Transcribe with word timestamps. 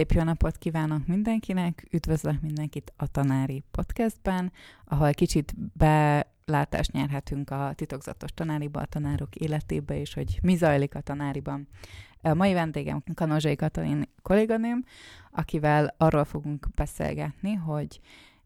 Szép 0.00 0.12
jó 0.12 0.22
napot 0.22 0.58
kívánok 0.58 1.06
mindenkinek, 1.06 1.86
üdvözlök 1.90 2.40
mindenkit 2.40 2.92
a 2.96 3.06
Tanári 3.06 3.62
Podcastben, 3.70 4.52
ahol 4.84 5.12
kicsit 5.12 5.54
belátást 5.72 6.92
nyerhetünk 6.92 7.50
a 7.50 7.72
titokzatos 7.74 8.30
tanáriba, 8.34 8.80
a 8.80 8.84
tanárok 8.84 9.34
életébe, 9.36 9.98
és 9.98 10.14
hogy 10.14 10.38
mi 10.42 10.56
zajlik 10.56 10.94
a 10.94 11.00
tanáriban. 11.00 11.68
A 12.22 12.34
mai 12.34 12.52
vendégem 12.52 13.02
Kanozsai 13.14 13.56
Katalin 13.56 14.08
kolléganőm, 14.22 14.84
akivel 15.30 15.94
arról 15.96 16.24
fogunk 16.24 16.66
beszélgetni, 16.74 17.54
hogy 17.54 18.00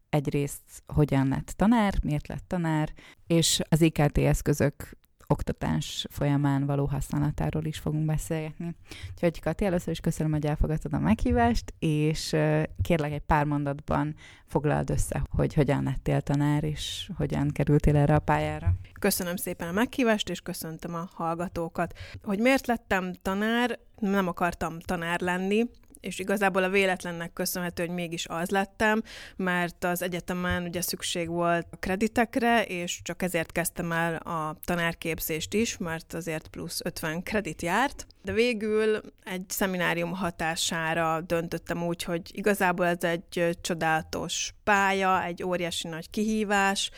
egyrészt 0.09 0.83
hogyan 0.87 1.27
lett 1.27 1.53
tanár, 1.55 1.93
miért 2.03 2.27
lett 2.27 2.43
tanár, 2.47 2.93
és 3.27 3.61
az 3.69 3.81
IKT 3.81 4.17
eszközök 4.17 4.97
oktatás 5.27 6.05
folyamán 6.09 6.65
való 6.65 6.85
használatáról 6.85 7.65
is 7.65 7.77
fogunk 7.77 8.05
beszélgetni. 8.05 8.75
Úgyhogy 9.11 9.39
Kati, 9.39 9.65
először 9.65 9.91
is 9.91 9.99
köszönöm, 9.99 10.31
hogy 10.31 10.45
elfogadtad 10.45 10.93
a 10.93 10.99
meghívást, 10.99 11.73
és 11.79 12.35
kérlek 12.81 13.11
egy 13.11 13.21
pár 13.21 13.45
mondatban 13.45 14.15
foglald 14.45 14.89
össze, 14.89 15.23
hogy 15.29 15.53
hogyan 15.53 15.83
lettél 15.83 16.21
tanár, 16.21 16.63
és 16.63 17.09
hogyan 17.17 17.49
kerültél 17.49 17.95
erre 17.95 18.15
a 18.15 18.19
pályára. 18.19 18.73
Köszönöm 18.99 19.35
szépen 19.35 19.67
a 19.67 19.71
meghívást, 19.71 20.29
és 20.29 20.41
köszöntöm 20.41 20.93
a 20.93 21.09
hallgatókat. 21.13 21.93
Hogy 22.23 22.39
miért 22.39 22.67
lettem 22.67 23.13
tanár, 23.21 23.79
nem 23.99 24.27
akartam 24.27 24.79
tanár 24.79 25.21
lenni, 25.21 25.69
és 26.05 26.19
igazából 26.19 26.63
a 26.63 26.69
véletlennek 26.69 27.33
köszönhető, 27.33 27.85
hogy 27.85 27.95
mégis 27.95 28.25
az 28.27 28.49
lettem, 28.49 29.01
mert 29.35 29.83
az 29.83 30.01
egyetemen 30.01 30.63
ugye 30.63 30.81
szükség 30.81 31.29
volt 31.29 31.67
a 31.71 31.75
kreditekre, 31.75 32.63
és 32.65 32.99
csak 33.03 33.21
ezért 33.21 33.51
kezdtem 33.51 33.91
el 33.91 34.15
a 34.15 34.57
tanárképzést 34.65 35.53
is, 35.53 35.77
mert 35.77 36.13
azért 36.13 36.47
plusz 36.47 36.79
50 36.83 37.23
kredit 37.23 37.61
járt, 37.61 38.07
de 38.23 38.31
végül 38.31 39.01
egy 39.23 39.43
szeminárium 39.47 40.13
hatására 40.13 41.21
döntöttem 41.21 41.83
úgy, 41.83 42.03
hogy 42.03 42.21
igazából 42.33 42.85
ez 42.85 43.03
egy 43.03 43.57
csodálatos 43.61 44.53
pálya, 44.63 45.23
egy 45.23 45.43
óriási 45.43 45.87
nagy 45.87 46.09
kihívás, 46.09 46.91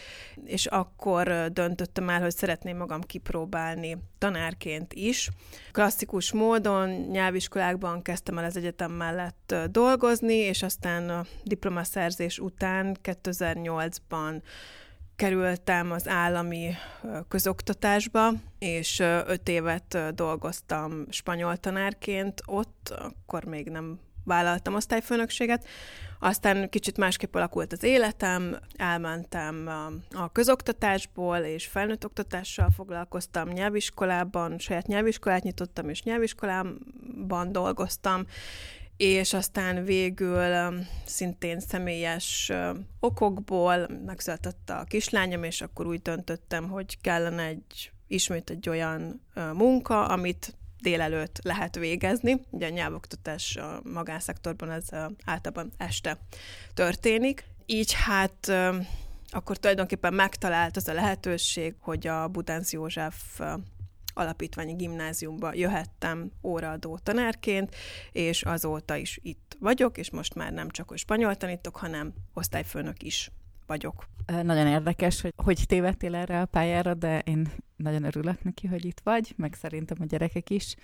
és 0.46 0.66
akkor 0.66 1.50
döntöttem 1.52 2.10
el, 2.10 2.22
hogy 2.22 2.36
szeretném 2.36 2.78
magam 2.78 3.02
kipróbálni 3.02 3.98
tanárként 4.18 4.94
is. 4.94 5.30
Klasszikus 5.72 6.32
módon 6.32 6.90
nyelviskolákban 6.90 8.02
kezdtem 8.02 8.38
el 8.38 8.44
az 8.46 8.58
egyetem 8.58 8.92
mellett 8.98 9.56
dolgozni, 9.70 10.36
és 10.36 10.64
aztán 10.64 11.10
a 11.10 11.26
diplomaszerzés 11.44 12.40
után 12.40 12.98
2008-ban 13.04 14.42
kerültem 15.16 15.92
az 15.92 16.08
állami 16.08 16.74
közoktatásba, 17.28 18.32
és 18.60 19.00
öt 19.26 19.50
évet 19.50 20.16
dolgoztam 20.16 21.06
spanyol 21.10 21.58
tanárként 21.58 22.42
ott, 22.46 22.94
akkor 23.00 23.44
még 23.44 23.70
nem 23.70 24.00
vállaltam 24.24 24.76
osztályfőnökséget. 24.76 25.68
Aztán 26.20 26.70
kicsit 26.70 26.98
másképp 26.98 27.36
alakult 27.36 27.74
az 27.74 27.84
életem, 27.84 28.58
elmentem 28.76 29.70
a 30.12 30.32
közoktatásból, 30.32 31.38
és 31.38 31.66
felnőtt 31.66 32.06
oktatással 32.06 32.70
foglalkoztam 32.76 33.50
nyelviskolában, 33.50 34.60
saját 34.60 34.88
nyelviskolát 34.88 35.44
nyitottam, 35.44 35.90
és 35.90 36.04
nyelviskolában 36.04 37.52
dolgoztam, 37.52 38.26
és 38.98 39.34
aztán 39.34 39.84
végül 39.84 40.74
szintén 41.06 41.60
személyes 41.60 42.52
okokból 43.00 43.88
megszületett 44.06 44.70
a 44.70 44.84
kislányom, 44.88 45.44
és 45.44 45.62
akkor 45.62 45.88
úgy 45.88 46.02
döntöttem, 46.02 46.70
hogy 46.70 47.02
kellene 47.02 47.44
egy 47.44 47.92
ismét 48.08 48.50
egy 48.50 48.70
olyan 48.70 49.22
munka, 49.54 50.06
amit 50.06 50.56
délelőtt 50.82 51.40
lehet 51.44 51.76
végezni. 51.76 52.42
Ugye 52.50 52.68
a 52.68 52.70
nyelvoktatás 52.70 53.56
a 53.56 53.82
magánszektorban 53.84 54.72
ez 54.72 54.86
általában 55.26 55.72
este 55.78 56.18
történik. 56.74 57.44
Így 57.66 57.94
hát 57.94 58.52
akkor 59.30 59.58
tulajdonképpen 59.58 60.14
megtalált 60.14 60.78
az 60.78 60.88
a 60.88 60.94
lehetőség, 60.94 61.76
hogy 61.80 62.08
a 62.08 62.28
Budánsz 62.28 62.74
József 62.74 63.40
alapítványi 64.18 64.74
gimnáziumba 64.74 65.54
jöhettem 65.54 66.32
óraadó 66.44 66.98
tanárként, 66.98 67.76
és 68.12 68.44
azóta 68.44 68.96
is 68.96 69.20
itt 69.22 69.58
vagyok, 69.60 69.98
és 69.98 70.12
most 70.12 70.36
már 70.36 70.54
nem 70.54 70.70
csak, 70.70 70.90
hogy 70.90 70.98
spanyol 70.98 71.36
tanítok, 71.36 71.76
hanem 71.76 72.14
osztályfőnök 72.34 73.04
is 73.04 73.32
vagyok. 73.68 74.08
Nagyon 74.26 74.68
érdekes, 74.68 75.22
hogy 75.22 75.34
hogy 75.36 75.64
tévedtél 75.68 76.16
erre 76.16 76.42
a 76.42 76.46
pályára, 76.46 76.94
de 76.94 77.20
én 77.20 77.52
nagyon 77.76 78.04
örülök 78.04 78.44
neki, 78.44 78.68
hogy 78.68 78.86
itt 78.86 79.02
vagy, 79.04 79.34
meg 79.38 79.54
szerintem 79.54 79.98
a 80.00 80.06
gyerekek 80.06 80.50
is. 80.50 80.76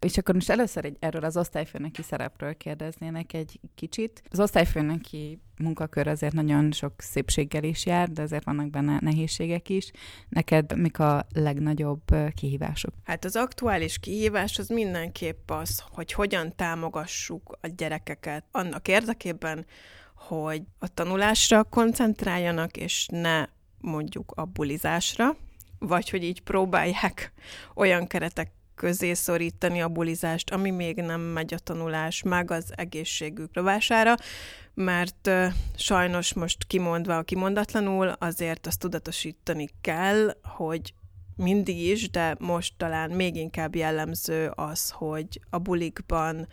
És 0.00 0.18
akkor 0.18 0.34
most 0.34 0.50
először 0.50 0.84
egy, 0.84 0.96
erről 1.00 1.24
az 1.24 1.36
osztályfőnöki 1.36 2.02
szerepről 2.02 2.56
kérdeznének 2.56 3.32
egy 3.32 3.60
kicsit. 3.74 4.22
Az 4.30 4.40
osztályfőnöki 4.40 5.40
munkakör 5.58 6.06
azért 6.06 6.32
nagyon 6.32 6.72
sok 6.72 6.92
szépséggel 6.96 7.64
is 7.64 7.86
jár, 7.86 8.08
de 8.08 8.22
azért 8.22 8.44
vannak 8.44 8.70
benne 8.70 8.98
nehézségek 9.00 9.68
is. 9.68 9.90
Neked 10.28 10.78
mik 10.78 10.98
a 10.98 11.26
legnagyobb 11.34 12.02
kihívások? 12.34 12.94
Hát 13.04 13.24
az 13.24 13.36
aktuális 13.36 13.98
kihívás 13.98 14.58
az 14.58 14.68
mindenképp 14.68 15.50
az, 15.50 15.82
hogy 15.90 16.12
hogyan 16.12 16.56
támogassuk 16.56 17.58
a 17.60 17.66
gyerekeket 17.76 18.44
annak 18.50 18.88
érdekében, 18.88 19.66
hogy 20.14 20.62
a 20.78 20.88
tanulásra 20.94 21.64
koncentráljanak, 21.64 22.76
és 22.76 23.06
ne 23.10 23.44
mondjuk 23.80 24.32
a 24.34 24.44
bulizásra, 24.44 25.36
vagy 25.78 26.10
hogy 26.10 26.24
így 26.24 26.42
próbálják 26.42 27.32
olyan 27.74 28.06
keretek 28.06 28.50
közé 28.78 29.14
szorítani 29.14 29.82
a 29.82 29.88
bulizást, 29.88 30.50
ami 30.50 30.70
még 30.70 30.96
nem 30.96 31.20
megy 31.20 31.54
a 31.54 31.58
tanulás, 31.58 32.22
meg 32.22 32.50
az 32.50 32.72
egészségük 32.76 33.50
rovására, 33.52 34.14
mert 34.74 35.30
sajnos 35.76 36.34
most 36.34 36.64
kimondva 36.66 37.16
a 37.16 37.22
kimondatlanul, 37.22 38.08
azért 38.08 38.66
azt 38.66 38.78
tudatosítani 38.78 39.68
kell, 39.80 40.36
hogy 40.42 40.94
mindig 41.36 41.78
is, 41.78 42.10
de 42.10 42.36
most 42.38 42.74
talán 42.76 43.10
még 43.10 43.36
inkább 43.36 43.74
jellemző 43.74 44.52
az, 44.54 44.90
hogy 44.90 45.40
a 45.50 45.58
bulikban 45.58 46.48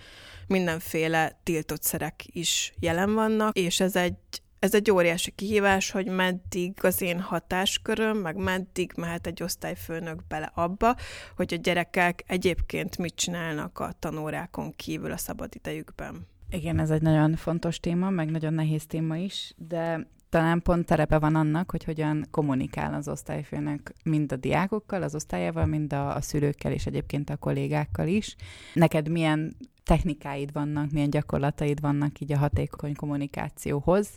mindenféle 0.47 1.39
tiltott 1.43 1.83
szerek 1.83 2.23
is 2.25 2.73
jelen 2.79 3.13
vannak, 3.13 3.57
és 3.57 3.79
ez 3.79 3.95
egy 3.95 4.15
ez 4.59 4.73
egy 4.73 4.91
óriási 4.91 5.31
kihívás, 5.31 5.91
hogy 5.91 6.07
meddig 6.07 6.73
az 6.81 7.01
én 7.01 7.19
hatásköröm, 7.19 8.17
meg 8.17 8.35
meddig 8.35 8.93
mehet 8.95 9.27
egy 9.27 9.43
osztályfőnök 9.43 10.27
bele 10.27 10.51
abba, 10.53 10.95
hogy 11.35 11.53
a 11.53 11.57
gyerekek 11.57 12.23
egyébként 12.27 12.97
mit 12.97 13.15
csinálnak 13.15 13.79
a 13.79 13.93
tanórákon 13.99 14.75
kívül 14.75 15.11
a 15.11 15.17
szabadidejükben. 15.17 16.27
Igen, 16.49 16.79
ez 16.79 16.89
egy 16.89 17.01
nagyon 17.01 17.35
fontos 17.35 17.79
téma, 17.79 18.09
meg 18.09 18.31
nagyon 18.31 18.53
nehéz 18.53 18.85
téma 18.85 19.17
is, 19.17 19.53
de 19.57 20.07
talán 20.29 20.61
pont 20.61 20.85
terepe 20.85 21.19
van 21.19 21.35
annak, 21.35 21.71
hogy 21.71 21.83
hogyan 21.83 22.27
kommunikál 22.31 22.93
az 22.93 23.07
osztályfőnök 23.07 23.91
mind 24.03 24.31
a 24.31 24.35
diákokkal, 24.35 25.03
az 25.03 25.15
osztályával, 25.15 25.65
mind 25.65 25.93
a, 25.93 26.15
a 26.15 26.21
szülőkkel, 26.21 26.71
és 26.71 26.85
egyébként 26.85 27.29
a 27.29 27.37
kollégákkal 27.37 28.07
is. 28.07 28.35
Neked 28.73 29.09
milyen 29.09 29.55
technikáid 29.85 30.51
vannak, 30.51 30.91
milyen 30.91 31.09
gyakorlataid 31.09 31.81
vannak 31.81 32.19
így 32.19 32.31
a 32.31 32.37
hatékony 32.37 32.95
kommunikációhoz, 32.95 34.09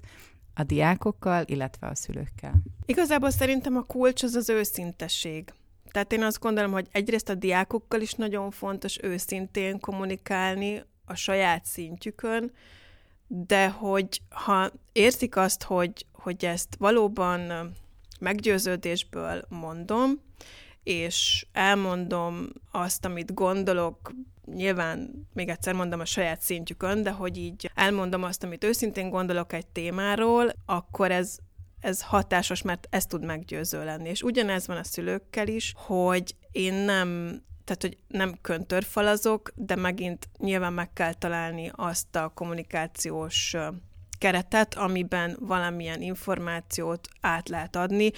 a 0.55 0.63
diákokkal, 0.63 1.45
illetve 1.47 1.87
a 1.87 1.95
szülőkkel? 1.95 2.55
Igazából 2.87 3.31
szerintem 3.31 3.77
a 3.77 3.83
kulcs 3.83 4.23
az 4.23 4.35
az 4.35 4.49
őszintesség. 4.49 5.53
Tehát 5.91 6.13
én 6.13 6.23
azt 6.23 6.41
gondolom, 6.41 6.73
hogy 6.73 6.87
egyrészt 6.93 7.29
a 7.29 7.35
diákokkal 7.35 8.01
is 8.01 8.13
nagyon 8.13 8.51
fontos 8.51 8.99
őszintén 9.03 9.81
kommunikálni 9.81 10.83
a 11.05 11.15
saját 11.15 11.65
szintjükön, 11.65 12.53
de 13.27 13.69
hogy 13.69 14.23
ha 14.31 14.71
érzik 14.93 15.37
azt, 15.37 15.63
hogy, 15.63 16.07
hogy 16.13 16.45
ezt 16.45 16.77
valóban 16.79 17.73
meggyőződésből 18.21 19.45
mondom, 19.49 20.21
és 20.83 21.47
elmondom 21.53 22.49
azt, 22.71 23.05
amit 23.05 23.35
gondolok, 23.35 24.13
nyilván 24.55 25.29
még 25.33 25.49
egyszer 25.49 25.75
mondom 25.75 26.01
a 26.01 26.05
saját 26.05 26.41
szintjükön, 26.41 27.03
de 27.03 27.11
hogy 27.11 27.37
így 27.37 27.71
elmondom 27.75 28.23
azt, 28.23 28.45
amit 28.45 28.65
őszintén 28.65 29.11
gondolok 29.11 29.53
egy 29.53 29.67
témáról, 29.67 30.53
akkor 30.67 31.11
ez 31.11 31.37
ez 31.81 32.03
hatásos, 32.03 32.63
mert 32.63 32.87
ez 32.91 33.07
tud 33.07 33.25
meggyőző 33.25 33.85
lenni. 33.85 34.09
És 34.09 34.23
ugyanez 34.23 34.67
van 34.67 34.77
a 34.77 34.85
szülőkkel 34.85 35.49
is, 35.49 35.75
hogy 35.77 36.35
én 36.53 36.75
nem 36.75 37.43
tehát, 37.65 37.83
hogy 37.83 37.99
nem 38.09 38.39
köntörfalazok, 38.41 39.53
de 39.55 39.77
megint 39.77 40.29
nyilván 40.39 40.73
meg 40.73 40.93
kell 40.93 41.13
találni 41.13 41.71
azt 41.75 42.17
a 42.17 42.33
kommunikációs 42.35 43.57
keretet, 44.19 44.75
amiben 44.75 45.37
valamilyen 45.41 46.03
információt 46.03 47.09
át 47.21 47.49
lehet 47.49 47.77
adni, 47.77 48.11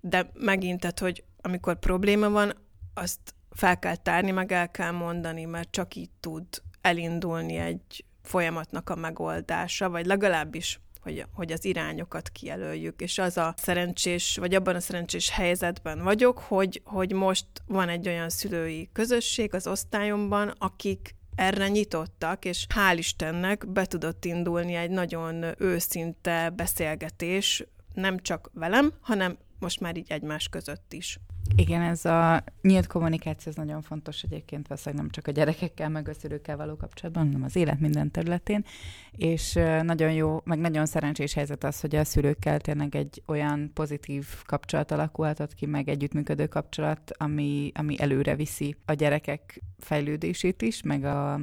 de 0.00 0.30
megint, 0.34 0.80
tehát, 0.80 0.98
hogy 0.98 1.24
amikor 1.42 1.78
probléma 1.78 2.30
van, 2.30 2.52
azt 2.94 3.34
fel 3.50 3.78
kell 3.78 3.96
tárni, 3.96 4.30
meg 4.30 4.52
el 4.52 4.70
kell 4.70 4.90
mondani, 4.90 5.44
mert 5.44 5.70
csak 5.70 5.94
így 5.94 6.10
tud 6.20 6.44
elindulni 6.80 7.56
egy 7.56 8.04
folyamatnak 8.22 8.90
a 8.90 8.94
megoldása, 8.94 9.90
vagy 9.90 10.06
legalábbis 10.06 10.80
hogy, 11.02 11.26
hogy 11.32 11.52
az 11.52 11.64
irányokat 11.64 12.28
kijelöljük, 12.28 13.00
és 13.00 13.18
az 13.18 13.36
a 13.36 13.54
szerencsés, 13.56 14.36
vagy 14.36 14.54
abban 14.54 14.74
a 14.74 14.80
szerencsés 14.80 15.30
helyzetben 15.30 16.02
vagyok, 16.02 16.38
hogy, 16.38 16.82
hogy 16.84 17.12
most 17.12 17.46
van 17.66 17.88
egy 17.88 18.08
olyan 18.08 18.28
szülői 18.28 18.88
közösség 18.92 19.54
az 19.54 19.66
osztályomban, 19.66 20.54
akik 20.58 21.14
erre 21.34 21.68
nyitottak, 21.68 22.44
és 22.44 22.66
hál' 22.74 22.94
Istennek 22.96 23.68
be 23.68 23.86
tudott 23.86 24.24
indulni 24.24 24.74
egy 24.74 24.90
nagyon 24.90 25.44
őszinte 25.58 26.50
beszélgetés, 26.50 27.64
nem 27.94 28.18
csak 28.18 28.50
velem, 28.52 28.92
hanem 29.00 29.38
most 29.58 29.80
már 29.80 29.96
így 29.96 30.10
egymás 30.10 30.48
között 30.48 30.92
is. 30.92 31.18
Igen, 31.56 31.82
ez 31.82 32.04
a 32.04 32.44
nyílt 32.62 32.86
kommunikáció 32.86 33.50
ez 33.50 33.56
nagyon 33.56 33.82
fontos 33.82 34.22
egyébként, 34.22 34.68
valószínűleg 34.68 35.04
nem 35.04 35.12
csak 35.12 35.26
a 35.26 35.30
gyerekekkel, 35.30 35.88
meg 35.88 36.08
a 36.08 36.14
szülőkkel 36.14 36.56
való 36.56 36.76
kapcsolatban, 36.76 37.24
hanem 37.24 37.42
az 37.42 37.56
élet 37.56 37.80
minden 37.80 38.10
területén, 38.10 38.64
és 39.10 39.52
nagyon 39.82 40.12
jó, 40.12 40.40
meg 40.44 40.58
nagyon 40.58 40.86
szerencsés 40.86 41.34
helyzet 41.34 41.64
az, 41.64 41.80
hogy 41.80 41.96
a 41.96 42.04
szülőkkel 42.04 42.60
tényleg 42.60 42.94
egy 42.94 43.22
olyan 43.26 43.70
pozitív 43.74 44.26
kapcsolat 44.44 44.90
alakulhatott 44.90 45.54
ki, 45.54 45.66
meg 45.66 45.88
együttműködő 45.88 46.46
kapcsolat, 46.46 47.10
ami, 47.16 47.72
ami 47.74 48.00
előre 48.00 48.36
viszi 48.36 48.76
a 48.84 48.92
gyerekek 48.92 49.62
fejlődését 49.78 50.62
is, 50.62 50.82
meg 50.82 51.04
a, 51.04 51.40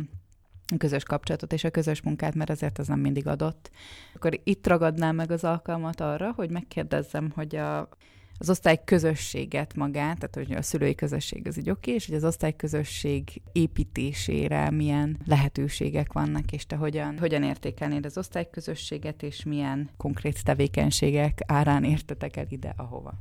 közös 0.78 1.04
kapcsolatot 1.04 1.54
és 1.54 1.64
a 1.64 1.70
közös 1.70 2.02
munkát, 2.02 2.36
mert 2.36 2.50
ezért 2.50 2.78
az 2.78 2.88
nem 2.88 3.00
mindig 3.00 3.28
adott. 3.28 3.72
Akkor 4.16 4.40
itt 4.44 4.68
ragadnám 4.68 5.16
meg 5.16 5.32
az 5.32 5.44
alkalmat 5.44 6.02
arra, 6.02 6.32
hogy 6.36 6.50
megkérdezzem, 6.50 7.32
hogy 7.36 7.56
a 7.56 7.90
az 8.40 8.50
osztály 8.50 8.82
közösséget 8.86 9.76
magát, 9.76 10.20
tehát 10.20 10.48
hogy 10.48 10.58
a 10.58 10.62
szülői 10.62 10.96
közösség 10.96 11.48
az 11.48 11.58
így 11.58 11.70
oké, 11.70 11.94
és 11.94 12.06
hogy 12.06 12.16
az 12.16 12.24
osztály 12.24 12.56
közösség 12.56 13.42
építésére 13.52 14.70
milyen 14.70 15.18
lehetőségek 15.26 16.14
vannak, 16.14 16.52
és 16.52 16.66
te 16.66 16.76
hogyan, 16.76 17.18
hogyan 17.20 17.44
értékelnéd 17.44 18.06
az 18.06 18.18
osztály 18.18 18.50
közösséget, 18.52 19.24
és 19.24 19.44
milyen 19.44 19.90
konkrét 19.98 20.44
tevékenységek 20.44 21.40
árán 21.46 21.84
értetek 21.84 22.38
el 22.38 22.46
ide, 22.50 22.74
ahova. 22.78 23.14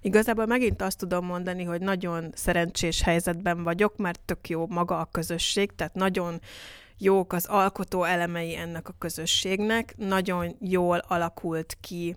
Igazából 0.00 0.46
megint 0.46 0.82
azt 0.82 0.98
tudom 0.98 1.26
mondani, 1.26 1.64
hogy 1.64 1.80
nagyon 1.80 2.30
szerencsés 2.34 3.02
helyzetben 3.02 3.62
vagyok, 3.62 3.96
mert 3.96 4.20
tök 4.20 4.48
jó 4.48 4.66
maga 4.66 4.98
a 4.98 5.08
közösség, 5.10 5.74
tehát 5.74 5.94
nagyon 5.94 6.40
jók 6.98 7.32
az 7.32 7.46
alkotó 7.46 8.04
elemei 8.04 8.56
ennek 8.56 8.88
a 8.88 8.94
közösségnek, 8.98 9.94
nagyon 9.96 10.56
jól 10.60 10.98
alakult 10.98 11.76
ki 11.80 12.16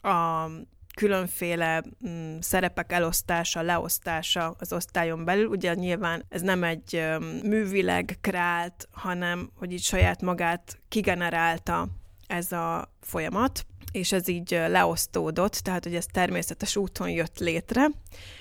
a 0.00 0.46
különféle 0.94 1.82
mm, 2.08 2.38
szerepek 2.40 2.92
elosztása, 2.92 3.62
leosztása 3.62 4.54
az 4.58 4.72
osztályon 4.72 5.24
belül. 5.24 5.46
Ugye 5.46 5.74
nyilván 5.74 6.24
ez 6.28 6.40
nem 6.40 6.64
egy 6.64 6.94
um, 6.94 7.24
művileg 7.24 8.18
kreált, 8.20 8.88
hanem 8.90 9.50
hogy 9.56 9.72
így 9.72 9.82
saját 9.82 10.22
magát 10.22 10.78
kigenerálta 10.88 11.88
ez 12.26 12.52
a 12.52 12.92
folyamat, 13.00 13.66
és 13.92 14.12
ez 14.12 14.28
így 14.28 14.50
leosztódott, 14.50 15.54
tehát 15.54 15.84
hogy 15.84 15.94
ez 15.94 16.06
természetes 16.06 16.76
úton 16.76 17.10
jött 17.10 17.38
létre, 17.38 17.86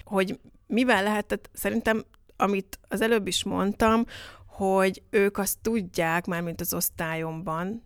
hogy 0.04 0.40
mivel 0.68 1.04
lehetett, 1.04 1.50
szerintem, 1.54 2.06
amit 2.38 2.80
az 2.88 3.02
előbb 3.02 3.28
is 3.28 3.44
mondtam, 3.44 4.06
hogy 4.48 5.02
ők 5.10 5.38
azt 5.38 5.58
tudják, 5.62 6.26
már 6.26 6.42
mint 6.42 6.62
az 6.62 6.74
osztályomban, 6.74 7.84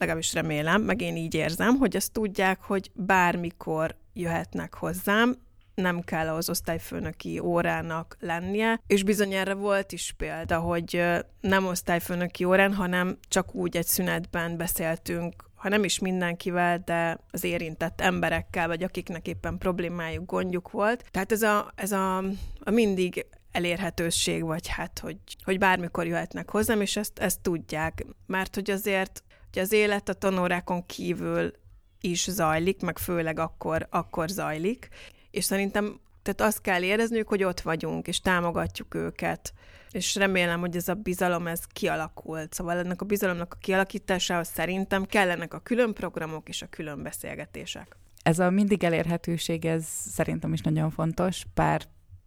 legalábbis 0.00 0.34
remélem, 0.34 0.82
meg 0.82 1.00
én 1.00 1.16
így 1.16 1.34
érzem, 1.34 1.76
hogy 1.76 1.96
azt 1.96 2.12
tudják, 2.12 2.60
hogy 2.62 2.90
bármikor 2.94 3.96
jöhetnek 4.12 4.74
hozzám, 4.74 5.36
nem 5.74 6.00
kell 6.00 6.28
az 6.28 6.48
osztályfőnöki 6.48 7.38
órának 7.38 8.16
lennie, 8.20 8.80
és 8.86 9.02
bizony 9.02 9.32
erre 9.32 9.54
volt 9.54 9.92
is 9.92 10.14
példa, 10.16 10.58
hogy 10.58 11.02
nem 11.40 11.66
osztályfőnöki 11.66 12.44
órán, 12.44 12.74
hanem 12.74 13.18
csak 13.28 13.54
úgy 13.54 13.76
egy 13.76 13.86
szünetben 13.86 14.56
beszéltünk, 14.56 15.48
ha 15.54 15.68
nem 15.68 15.84
is 15.84 15.98
mindenkivel, 15.98 16.82
de 16.84 17.18
az 17.30 17.44
érintett 17.44 18.00
emberekkel, 18.00 18.66
vagy 18.66 18.82
akiknek 18.82 19.26
éppen 19.26 19.58
problémájuk, 19.58 20.26
gondjuk 20.26 20.70
volt. 20.70 21.04
Tehát 21.10 21.32
ez 21.32 21.42
a, 21.42 21.72
ez 21.74 21.92
a, 21.92 22.16
a 22.60 22.70
mindig 22.70 23.26
elérhetőség, 23.52 24.44
vagy 24.44 24.68
hát, 24.68 24.98
hogy, 24.98 25.16
hogy 25.44 25.58
bármikor 25.58 26.06
jöhetnek 26.06 26.50
hozzám, 26.50 26.80
és 26.80 26.96
ezt, 26.96 27.18
ezt 27.18 27.40
tudják. 27.40 28.06
Mert 28.26 28.54
hogy 28.54 28.70
azért 28.70 29.22
hogy 29.52 29.62
az 29.62 29.72
élet 29.72 30.08
a 30.08 30.12
tanórákon 30.12 30.86
kívül 30.86 31.52
is 32.00 32.30
zajlik, 32.30 32.82
meg 32.82 32.98
főleg 32.98 33.38
akkor, 33.38 33.86
akkor 33.90 34.28
zajlik, 34.28 34.88
és 35.30 35.44
szerintem 35.44 36.00
tehát 36.22 36.52
azt 36.52 36.60
kell 36.60 36.82
érezniük, 36.82 37.28
hogy 37.28 37.44
ott 37.44 37.60
vagyunk, 37.60 38.06
és 38.06 38.20
támogatjuk 38.20 38.94
őket, 38.94 39.52
és 39.90 40.14
remélem, 40.14 40.60
hogy 40.60 40.76
ez 40.76 40.88
a 40.88 40.94
bizalom, 40.94 41.46
ez 41.46 41.64
kialakult. 41.64 42.54
Szóval 42.54 42.78
ennek 42.78 43.02
a 43.02 43.04
bizalomnak 43.04 43.54
a 43.54 43.58
kialakításához 43.60 44.48
szerintem 44.48 45.04
kellenek 45.04 45.54
a 45.54 45.58
külön 45.58 45.92
programok 45.92 46.48
és 46.48 46.62
a 46.62 46.66
külön 46.66 47.02
beszélgetések. 47.02 47.96
Ez 48.22 48.38
a 48.38 48.50
mindig 48.50 48.84
elérhetőség, 48.84 49.64
ez 49.64 49.84
szerintem 49.86 50.52
is 50.52 50.60
nagyon 50.60 50.90
fontos, 50.90 51.44
bár 51.54 51.82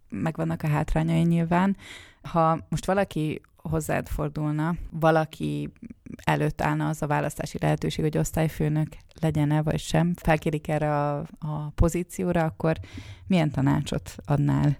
megvannak 0.09 0.63
a 0.63 0.67
hátrányai 0.67 1.21
nyilván. 1.21 1.77
Ha 2.21 2.65
most 2.69 2.85
valaki 2.85 3.41
hozzád 3.69 4.07
fordulna, 4.07 4.75
valaki 4.91 5.71
előtt 6.23 6.61
állna 6.61 6.87
az 6.87 7.01
a 7.01 7.07
választási 7.07 7.57
lehetőség, 7.61 8.03
hogy 8.03 8.17
osztályfőnök 8.17 8.87
legyen-e 9.21 9.61
vagy 9.61 9.79
sem, 9.79 10.13
felkérik 10.15 10.67
erre 10.67 10.95
a, 10.95 11.17
a 11.39 11.69
pozícióra, 11.75 12.43
akkor 12.43 12.77
milyen 13.27 13.51
tanácsot 13.51 14.15
adnál 14.25 14.77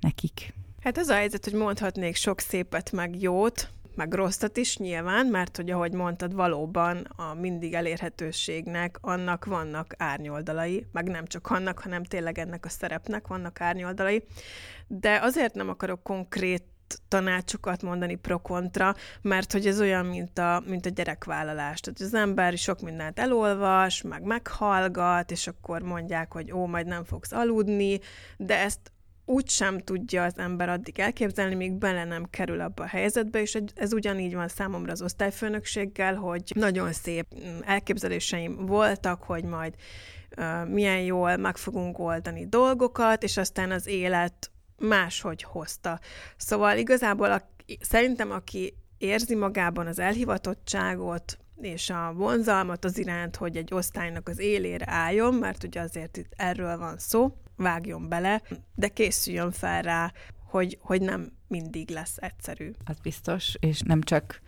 nekik? 0.00 0.54
Hát 0.82 0.98
az 0.98 1.08
a 1.08 1.14
helyzet, 1.14 1.44
hogy 1.44 1.54
mondhatnék 1.54 2.14
sok 2.14 2.40
szépet, 2.40 2.92
meg 2.92 3.22
jót, 3.22 3.70
meg 3.94 4.12
rosszat 4.12 4.56
is 4.56 4.76
nyilván, 4.76 5.26
mert 5.26 5.56
hogy 5.56 5.70
ahogy 5.70 5.92
mondtad, 5.92 6.34
valóban 6.34 6.96
a 6.96 7.34
mindig 7.34 7.72
elérhetőségnek 7.74 8.98
annak 9.00 9.44
vannak 9.44 9.94
árnyoldalai, 9.96 10.86
meg 10.92 11.08
nem 11.08 11.26
csak 11.26 11.50
annak, 11.50 11.78
hanem 11.78 12.04
tényleg 12.04 12.38
ennek 12.38 12.64
a 12.64 12.68
szerepnek 12.68 13.26
vannak 13.26 13.60
árnyoldalai, 13.60 14.24
de 14.86 15.18
azért 15.22 15.54
nem 15.54 15.68
akarok 15.68 16.02
konkrét 16.02 16.64
tanácsokat 17.08 17.82
mondani 17.82 18.14
pro-kontra, 18.14 18.94
mert 19.22 19.52
hogy 19.52 19.66
ez 19.66 19.80
olyan, 19.80 20.06
mint 20.06 20.38
a, 20.38 20.62
mint 20.66 20.86
a 20.86 20.90
gyerekvállalás. 20.90 21.80
Tehát 21.80 22.00
az 22.00 22.14
ember 22.14 22.58
sok 22.58 22.80
mindent 22.80 23.18
elolvas, 23.18 24.02
meg 24.02 24.22
meghallgat, 24.22 25.30
és 25.30 25.46
akkor 25.46 25.82
mondják, 25.82 26.32
hogy 26.32 26.52
ó, 26.52 26.66
majd 26.66 26.86
nem 26.86 27.04
fogsz 27.04 27.32
aludni, 27.32 28.00
de 28.36 28.58
ezt 28.58 28.92
úgy 29.24 29.48
sem 29.48 29.78
tudja 29.78 30.24
az 30.24 30.38
ember 30.38 30.68
addig 30.68 30.98
elképzelni, 30.98 31.54
míg 31.54 31.72
bele 31.72 32.04
nem 32.04 32.24
kerül 32.30 32.60
abba 32.60 32.82
a 32.82 32.86
helyzetbe, 32.86 33.40
és 33.40 33.58
ez 33.74 33.92
ugyanígy 33.92 34.34
van 34.34 34.48
számomra 34.48 34.92
az 34.92 35.02
osztályfőnökséggel, 35.02 36.14
hogy 36.14 36.52
nagyon 36.54 36.92
szép 36.92 37.26
mm, 37.34 37.58
elképzeléseim 37.64 38.66
voltak, 38.66 39.22
hogy 39.22 39.44
majd 39.44 39.74
milyen 40.66 41.00
jól 41.00 41.36
meg 41.36 41.56
fogunk 41.56 41.98
oldani 41.98 42.46
dolgokat, 42.46 43.22
és 43.22 43.36
aztán 43.36 43.70
az 43.70 43.86
élet 43.86 44.50
máshogy 44.78 45.42
hozta. 45.42 46.00
Szóval 46.36 46.78
igazából 46.78 47.32
a, 47.32 47.50
szerintem, 47.80 48.30
aki 48.30 48.74
érzi 48.98 49.34
magában 49.34 49.86
az 49.86 49.98
elhivatottságot, 49.98 51.38
és 51.60 51.90
a 51.90 52.12
vonzalmat 52.16 52.84
az 52.84 52.98
iránt, 52.98 53.36
hogy 53.36 53.56
egy 53.56 53.74
osztálynak 53.74 54.28
az 54.28 54.38
élére 54.38 54.90
álljon, 54.90 55.34
mert 55.34 55.64
ugye 55.64 55.80
azért 55.80 56.16
itt 56.16 56.32
erről 56.36 56.78
van 56.78 56.98
szó, 56.98 57.36
vágjon 57.56 58.08
bele, 58.08 58.42
de 58.74 58.88
készüljön 58.88 59.50
fel 59.50 59.82
rá, 59.82 60.12
hogy, 60.44 60.78
hogy 60.80 61.00
nem 61.00 61.32
mindig 61.46 61.90
lesz 61.90 62.16
egyszerű. 62.16 62.70
Az 62.84 62.98
biztos, 63.02 63.56
és 63.60 63.80
nem 63.80 64.02
csak 64.02 64.40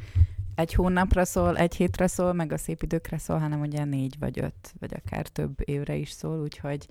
egy 0.55 0.75
hónapra 0.75 1.25
szól, 1.25 1.57
egy 1.57 1.77
hétre 1.77 2.07
szól, 2.07 2.33
meg 2.33 2.53
a 2.53 2.59
szép 2.59 2.83
időkre 2.83 3.19
szól, 3.19 3.39
hanem 3.39 3.61
ugye 3.61 3.85
négy 3.85 4.19
vagy 4.19 4.41
öt, 4.41 4.75
vagy 4.79 4.95
akár 4.95 5.27
több 5.27 5.69
évre 5.69 5.95
is 5.95 6.11
szól, 6.11 6.41
úgyhogy 6.41 6.87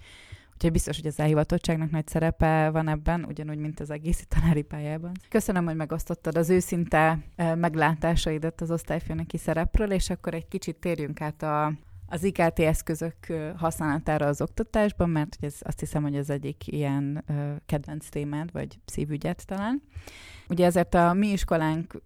Úgyhogy 0.59 0.73
biztos, 0.73 0.95
hogy 0.95 1.07
az 1.07 1.19
elhivatottságnak 1.19 1.89
nagy 1.89 2.07
szerepe 2.07 2.69
van 2.69 2.87
ebben, 2.87 3.25
ugyanúgy, 3.25 3.57
mint 3.57 3.79
az 3.79 3.89
egész 3.89 4.25
tanári 4.27 4.61
pályában. 4.61 5.11
Köszönöm, 5.29 5.65
hogy 5.65 5.75
megosztottad 5.75 6.37
az 6.37 6.49
őszinte 6.49 7.19
meglátásaidat 7.55 8.61
az 8.61 8.71
osztályfőnöki 8.71 9.37
szerepről, 9.37 9.91
és 9.91 10.09
akkor 10.09 10.33
egy 10.33 10.47
kicsit 10.47 10.75
térjünk 10.75 11.21
át 11.21 11.43
a, 11.43 11.71
az 12.09 12.23
IKT 12.23 12.59
eszközök 12.59 13.15
használatára 13.57 14.25
az 14.25 14.41
oktatásban, 14.41 15.09
mert 15.09 15.37
ez, 15.39 15.55
azt 15.59 15.79
hiszem, 15.79 16.03
hogy 16.03 16.15
az 16.15 16.29
egyik 16.29 16.67
ilyen 16.67 17.25
kedvenc 17.65 18.09
témád, 18.09 18.51
vagy 18.51 18.79
szívügyet 18.85 19.45
talán. 19.45 19.81
Ugye 20.49 20.65
ezért 20.65 20.93
a 20.93 21.13
mi 21.13 21.27
iskolánk 21.27 22.01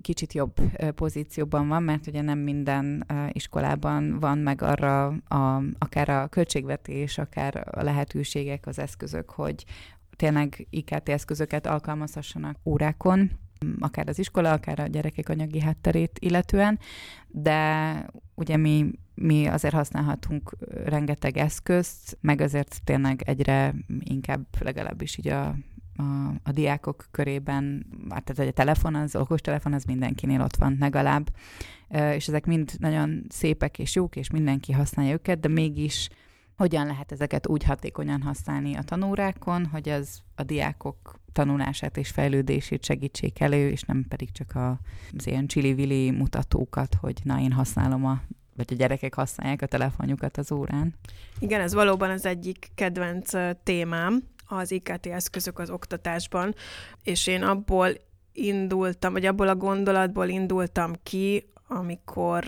kicsit 0.00 0.32
jobb 0.32 0.54
pozícióban 0.94 1.68
van, 1.68 1.82
mert 1.82 2.06
ugye 2.06 2.20
nem 2.20 2.38
minden 2.38 3.06
iskolában 3.32 4.18
van 4.18 4.38
meg 4.38 4.62
arra 4.62 5.06
a, 5.06 5.62
akár 5.78 6.08
a 6.08 6.28
költségvetés, 6.28 7.18
akár 7.18 7.68
a 7.70 7.82
lehetőségek, 7.82 8.66
az 8.66 8.78
eszközök, 8.78 9.30
hogy 9.30 9.64
tényleg 10.16 10.66
IKT 10.70 11.08
eszközöket 11.08 11.66
alkalmazhassanak 11.66 12.56
órákon, 12.64 13.30
akár 13.78 14.08
az 14.08 14.18
iskola, 14.18 14.52
akár 14.52 14.80
a 14.80 14.86
gyerekek 14.86 15.28
anyagi 15.28 15.60
hátterét 15.60 16.18
illetően, 16.18 16.78
de 17.28 18.06
ugye 18.34 18.56
mi, 18.56 18.90
mi 19.20 19.46
azért 19.46 19.74
használhatunk 19.74 20.56
rengeteg 20.84 21.36
eszközt, 21.36 22.18
meg 22.20 22.40
azért 22.40 22.80
tényleg 22.84 23.22
egyre 23.24 23.74
inkább 23.98 24.46
legalábbis 24.58 25.16
így 25.16 25.28
a 25.28 25.54
a, 26.00 26.34
a 26.42 26.52
diákok 26.52 27.06
körében, 27.10 27.86
hát 28.08 28.24
tehát 28.24 28.50
a 28.50 28.54
telefon, 28.54 28.94
az 28.94 29.16
okos 29.16 29.40
telefon, 29.40 29.72
az 29.72 29.84
mindenkinél 29.84 30.40
ott 30.40 30.56
van 30.56 30.76
legalább, 30.80 31.30
és 31.88 32.28
ezek 32.28 32.46
mind 32.46 32.72
nagyon 32.78 33.24
szépek 33.28 33.78
és 33.78 33.94
jók, 33.94 34.16
és 34.16 34.30
mindenki 34.30 34.72
használja 34.72 35.12
őket, 35.12 35.40
de 35.40 35.48
mégis 35.48 36.08
hogyan 36.56 36.86
lehet 36.86 37.12
ezeket 37.12 37.48
úgy 37.48 37.64
hatékonyan 37.64 38.22
használni 38.22 38.74
a 38.74 38.82
tanórákon, 38.82 39.66
hogy 39.66 39.88
az 39.88 40.20
a 40.34 40.42
diákok 40.42 41.20
tanulását 41.32 41.96
és 41.96 42.10
fejlődését 42.10 42.84
segítsék 42.84 43.40
elő, 43.40 43.68
és 43.68 43.82
nem 43.82 44.04
pedig 44.08 44.32
csak 44.32 44.52
az 45.16 45.26
ilyen 45.26 45.46
csili 45.46 46.10
mutatókat, 46.10 46.94
hogy 46.94 47.20
na 47.24 47.40
én 47.40 47.52
használom 47.52 48.04
a 48.06 48.20
vagy 48.60 48.72
a 48.72 48.80
gyerekek 48.80 49.14
használják 49.14 49.62
a 49.62 49.66
telefonjukat 49.66 50.36
az 50.36 50.52
órán. 50.52 50.94
Igen, 51.38 51.60
ez 51.60 51.74
valóban 51.74 52.10
az 52.10 52.26
egyik 52.26 52.70
kedvenc 52.74 53.30
témám, 53.62 54.22
az 54.46 54.70
IKT 54.70 55.06
eszközök 55.06 55.58
az 55.58 55.70
oktatásban, 55.70 56.54
és 57.02 57.26
én 57.26 57.42
abból 57.42 57.88
indultam, 58.32 59.12
vagy 59.12 59.26
abból 59.26 59.48
a 59.48 59.54
gondolatból 59.54 60.28
indultam 60.28 60.92
ki, 61.02 61.50
amikor 61.68 62.44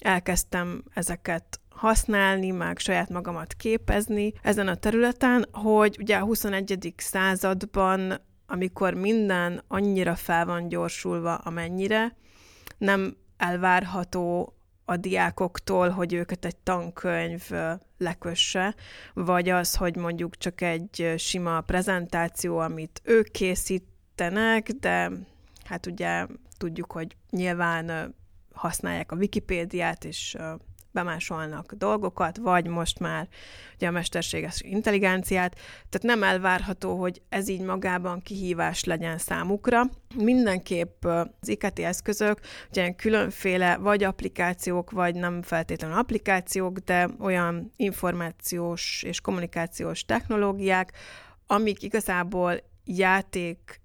elkezdtem 0.00 0.82
ezeket 0.94 1.60
használni, 1.68 2.50
meg 2.50 2.78
saját 2.78 3.08
magamat 3.08 3.54
képezni 3.54 4.32
ezen 4.42 4.68
a 4.68 4.74
területen, 4.74 5.46
hogy 5.52 5.96
ugye 6.00 6.16
a 6.16 6.24
21. 6.24 6.94
században, 6.96 8.20
amikor 8.46 8.94
minden 8.94 9.62
annyira 9.68 10.14
fel 10.14 10.46
van 10.46 10.68
gyorsulva, 10.68 11.34
amennyire, 11.34 12.16
nem 12.78 13.16
elvárható 13.36 14.55
a 14.88 14.96
diákoktól, 14.96 15.88
hogy 15.88 16.12
őket 16.12 16.44
egy 16.44 16.56
tankönyv 16.56 17.50
lekösse, 17.98 18.74
vagy 19.14 19.48
az, 19.48 19.74
hogy 19.74 19.96
mondjuk 19.96 20.36
csak 20.36 20.60
egy 20.60 21.14
sima 21.16 21.60
prezentáció, 21.60 22.58
amit 22.58 23.00
ők 23.04 23.30
készítenek, 23.30 24.68
de 24.70 25.10
hát 25.64 25.86
ugye 25.86 26.26
tudjuk, 26.58 26.92
hogy 26.92 27.16
nyilván 27.30 28.14
használják 28.52 29.12
a 29.12 29.16
Wikipédiát, 29.16 30.04
és 30.04 30.36
bemásolnak 30.96 31.72
dolgokat, 31.72 32.36
vagy 32.36 32.66
most 32.66 32.98
már 32.98 33.28
ugye 33.74 33.88
a 33.88 33.90
mesterséges 33.90 34.60
intelligenciát, 34.60 35.54
tehát 35.88 36.02
nem 36.02 36.22
elvárható, 36.22 37.00
hogy 37.00 37.22
ez 37.28 37.48
így 37.48 37.60
magában 37.60 38.20
kihívás 38.22 38.84
legyen 38.84 39.18
számukra. 39.18 39.82
Mindenképp 40.14 41.04
az 41.04 41.48
IKT 41.48 41.78
eszközök, 41.78 42.40
ugye 42.70 42.90
különféle 42.90 43.76
vagy 43.76 44.04
applikációk, 44.04 44.90
vagy 44.90 45.14
nem 45.14 45.42
feltétlenül 45.42 45.96
applikációk, 45.96 46.78
de 46.78 47.08
olyan 47.20 47.72
információs 47.76 49.02
és 49.02 49.20
kommunikációs 49.20 50.04
technológiák, 50.04 50.92
amik 51.46 51.82
igazából 51.82 52.60
játék 52.84 53.80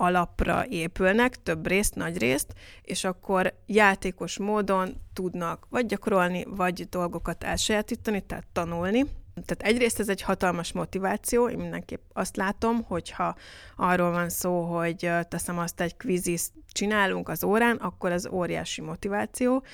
alapra 0.00 0.66
épülnek, 0.68 1.42
több 1.42 1.66
részt, 1.66 1.94
nagy 1.94 2.18
részt, 2.18 2.52
és 2.82 3.04
akkor 3.04 3.54
játékos 3.66 4.38
módon 4.38 5.00
tudnak 5.12 5.66
vagy 5.70 5.86
gyakorolni, 5.86 6.44
vagy 6.48 6.88
dolgokat 6.88 7.44
elsajátítani, 7.44 8.20
tehát 8.20 8.46
tanulni. 8.52 9.02
Tehát 9.46 9.62
egyrészt 9.62 10.00
ez 10.00 10.08
egy 10.08 10.22
hatalmas 10.22 10.72
motiváció, 10.72 11.48
én 11.48 11.58
mindenképp 11.58 12.00
azt 12.12 12.36
látom, 12.36 12.82
hogyha 12.82 13.34
arról 13.76 14.10
van 14.10 14.28
szó, 14.28 14.62
hogy 14.62 15.10
teszem 15.28 15.58
azt 15.58 15.80
egy 15.80 15.96
kvízis 15.96 16.48
csinálunk 16.72 17.28
az 17.28 17.44
órán, 17.44 17.76
akkor 17.76 18.12
ez 18.12 18.26
óriási 18.26 18.80
motiváció, 18.80 19.64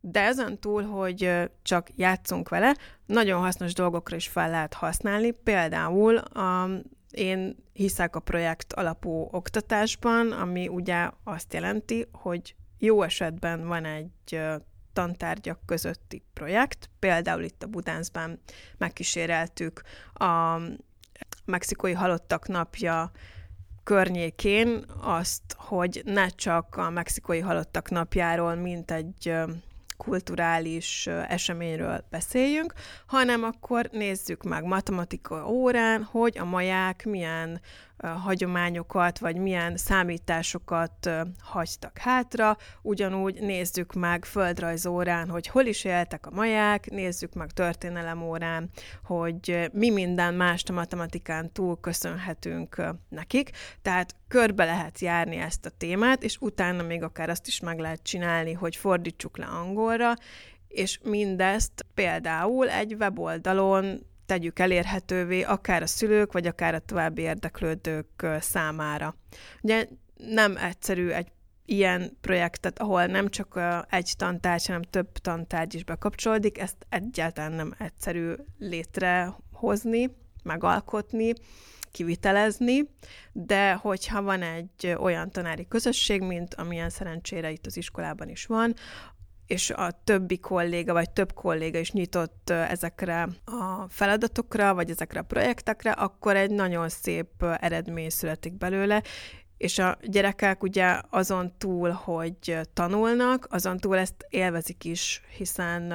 de 0.00 0.20
ezen 0.20 0.58
túl, 0.58 0.82
hogy 0.82 1.50
csak 1.62 1.88
játszunk 1.96 2.48
vele, 2.48 2.76
nagyon 3.06 3.40
hasznos 3.40 3.72
dolgokra 3.72 4.16
is 4.16 4.28
fel 4.28 4.50
lehet 4.50 4.74
használni, 4.74 5.30
például 5.30 6.16
a 6.16 6.68
én 7.14 7.56
hiszek 7.72 8.16
a 8.16 8.20
projekt 8.20 8.72
alapú 8.72 9.28
oktatásban, 9.30 10.32
ami 10.32 10.68
ugye 10.68 11.10
azt 11.24 11.52
jelenti, 11.52 12.08
hogy 12.12 12.54
jó 12.78 13.02
esetben 13.02 13.66
van 13.66 13.84
egy 13.84 14.40
tantárgyak 14.92 15.58
közötti 15.66 16.22
projekt, 16.32 16.90
például 16.98 17.42
itt 17.42 17.62
a 17.62 17.66
Budánszban 17.66 18.40
megkíséreltük 18.78 19.82
a 20.12 20.58
mexikói 21.44 21.92
halottak 21.92 22.48
napja 22.48 23.10
környékén 23.84 24.84
azt, 25.00 25.56
hogy 25.56 26.02
ne 26.04 26.28
csak 26.28 26.76
a 26.76 26.90
mexikói 26.90 27.40
halottak 27.40 27.90
napjáról, 27.90 28.54
mint 28.54 28.90
egy 28.90 29.32
kulturális 29.96 31.06
eseményről 31.28 32.04
beszéljünk, 32.10 32.72
hanem 33.06 33.42
akkor 33.42 33.88
nézzük 33.92 34.42
meg 34.42 34.64
matematika 34.64 35.48
órán, 35.48 36.02
hogy 36.02 36.38
a 36.38 36.44
maják 36.44 37.04
milyen 37.04 37.60
hagyományokat, 37.98 39.18
vagy 39.18 39.36
milyen 39.36 39.76
számításokat 39.76 41.10
hagytak 41.42 41.98
hátra. 41.98 42.56
Ugyanúgy 42.82 43.40
nézzük 43.40 43.92
meg 43.92 44.24
földrajz 44.24 44.86
órán, 44.86 45.28
hogy 45.28 45.46
hol 45.46 45.64
is 45.64 45.84
éltek 45.84 46.26
a 46.26 46.30
maják, 46.30 46.90
nézzük 46.90 47.34
meg 47.34 47.50
történelem 47.50 48.22
órán, 48.22 48.70
hogy 49.04 49.70
mi 49.72 49.90
minden 49.90 50.34
mást 50.34 50.68
a 50.68 50.72
matematikán 50.72 51.52
túl 51.52 51.80
köszönhetünk 51.80 52.82
nekik. 53.08 53.50
Tehát 53.82 54.14
körbe 54.28 54.64
lehet 54.64 54.98
járni 54.98 55.36
ezt 55.36 55.66
a 55.66 55.70
témát, 55.78 56.22
és 56.22 56.36
utána 56.40 56.82
még 56.82 57.02
akár 57.02 57.28
azt 57.28 57.46
is 57.46 57.60
meg 57.60 57.78
lehet 57.78 58.02
csinálni, 58.02 58.52
hogy 58.52 58.76
fordítsuk 58.76 59.36
le 59.36 59.46
angolra, 59.46 60.14
és 60.68 61.00
mindezt 61.02 61.86
például 61.94 62.70
egy 62.70 62.94
weboldalon 62.94 64.06
tegyük 64.26 64.58
elérhetővé 64.58 65.42
akár 65.42 65.82
a 65.82 65.86
szülők, 65.86 66.32
vagy 66.32 66.46
akár 66.46 66.74
a 66.74 66.78
további 66.78 67.22
érdeklődők 67.22 68.26
számára. 68.40 69.16
Ugye 69.62 69.86
nem 70.16 70.56
egyszerű 70.56 71.08
egy 71.08 71.28
ilyen 71.66 72.16
projektet, 72.20 72.78
ahol 72.78 73.06
nem 73.06 73.28
csak 73.28 73.60
egy 73.90 74.14
tantárgy, 74.16 74.66
hanem 74.66 74.82
több 74.82 75.12
tantárgy 75.12 75.74
is 75.74 75.84
bekapcsolódik, 75.84 76.58
ezt 76.58 76.86
egyáltalán 76.88 77.52
nem 77.52 77.74
egyszerű 77.78 78.32
létrehozni, 78.58 80.10
megalkotni, 80.42 81.32
kivitelezni, 81.90 82.88
de 83.32 83.72
hogyha 83.72 84.22
van 84.22 84.42
egy 84.42 84.94
olyan 84.98 85.30
tanári 85.30 85.68
közösség, 85.68 86.22
mint 86.22 86.54
amilyen 86.54 86.90
szerencsére 86.90 87.50
itt 87.50 87.66
az 87.66 87.76
iskolában 87.76 88.28
is 88.28 88.46
van, 88.46 88.74
és 89.46 89.70
a 89.70 89.90
többi 90.04 90.38
kolléga, 90.38 90.92
vagy 90.92 91.10
több 91.10 91.32
kolléga 91.32 91.78
is 91.78 91.92
nyitott 91.92 92.50
ezekre 92.50 93.28
a 93.44 93.88
feladatokra, 93.88 94.74
vagy 94.74 94.90
ezekre 94.90 95.20
a 95.20 95.22
projektekre, 95.22 95.90
akkor 95.90 96.36
egy 96.36 96.50
nagyon 96.50 96.88
szép 96.88 97.42
eredmény 97.60 98.10
születik 98.10 98.52
belőle, 98.52 99.02
és 99.56 99.78
a 99.78 99.98
gyerekek 100.02 100.62
ugye 100.62 101.00
azon 101.10 101.52
túl, 101.58 101.90
hogy 101.90 102.58
tanulnak, 102.72 103.46
azon 103.50 103.76
túl 103.76 103.96
ezt 103.98 104.26
élvezik 104.28 104.84
is, 104.84 105.22
hiszen 105.36 105.94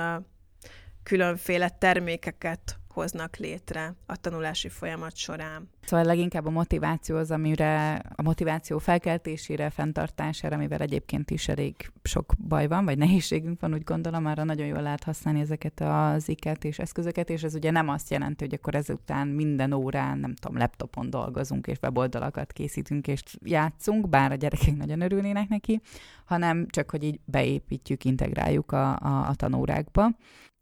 különféle 1.04 1.70
termékeket 1.70 2.80
hoznak 3.00 3.36
létre 3.36 3.94
a 4.06 4.16
tanulási 4.16 4.70
folyamat 4.70 5.16
során. 5.16 5.70
Szóval 5.86 6.06
leginkább 6.06 6.46
a 6.46 6.50
motiváció 6.50 7.16
az, 7.16 7.32
amire 7.32 8.02
a 8.16 8.22
motiváció 8.22 8.78
felkeltésére, 8.78 9.70
fenntartására, 9.70 10.56
amivel 10.56 10.80
egyébként 10.80 11.32
is 11.32 11.48
elég 11.48 11.92
sok 12.04 12.34
baj 12.48 12.68
van, 12.68 12.86
vagy 12.86 12.98
nehézségünk 12.98 13.60
van, 13.60 13.74
úgy 13.74 13.84
gondolom, 13.84 14.26
arra 14.26 14.44
nagyon 14.44 14.68
jól 14.68 14.82
lehet 14.82 15.04
használni 15.04 15.40
ezeket 15.40 15.80
az 15.80 16.30
iket 16.30 16.64
és 16.64 16.80
eszközöket, 16.80 17.30
és 17.30 17.44
ez 17.44 17.56
ugye 17.56 17.72
nem 17.72 17.90
azt 17.90 18.10
jelenti, 18.10 18.44
hogy 18.44 18.54
akkor 18.54 18.76
ezután 18.76 19.28
minden 19.28 19.74
órán, 19.74 20.18
nem 20.18 20.36
tudom, 20.36 20.58
laptopon 20.58 21.10
dolgozunk, 21.10 21.68
és 21.68 21.78
weboldalakat 21.82 22.54
készítünk, 22.54 23.08
és 23.08 23.22
játszunk, 23.44 24.10
bár 24.10 24.32
a 24.32 24.36
gyerekek 24.36 24.76
nagyon 24.76 25.02
örülnének 25.02 25.48
neki, 25.48 25.82
hanem 26.26 26.68
csak, 26.68 26.90
hogy 26.90 27.04
így 27.04 27.20
beépítjük, 27.26 28.04
integráljuk 28.04 28.72
a, 28.72 28.96
a, 28.96 29.28
a 29.28 29.36
tanórákba. 29.36 30.10